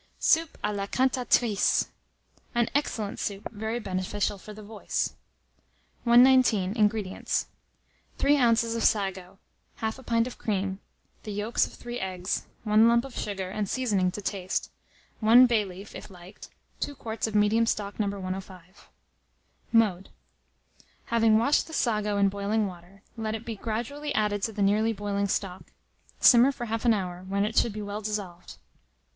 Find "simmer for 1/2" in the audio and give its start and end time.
26.19-26.85